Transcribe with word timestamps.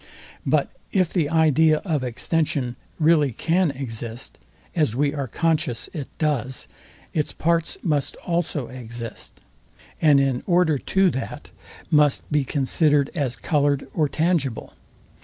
But 0.47 0.71
if 0.91 1.13
the 1.13 1.29
idea 1.29 1.77
of 1.85 2.03
extension 2.03 2.75
really 2.97 3.31
can 3.33 3.69
exist, 3.69 4.39
as 4.75 4.95
we 4.95 5.13
are 5.13 5.27
conscious 5.27 5.91
it 5.93 6.07
does, 6.17 6.67
its 7.13 7.33
parts 7.33 7.77
must 7.83 8.15
also 8.25 8.65
exist; 8.65 9.39
and 10.01 10.19
in 10.19 10.41
order 10.47 10.79
to 10.79 11.11
that, 11.11 11.51
must 11.91 12.31
be 12.31 12.43
considered 12.43 13.11
as 13.13 13.35
coloured 13.35 13.87
or 13.93 14.09
tangible. 14.09 14.73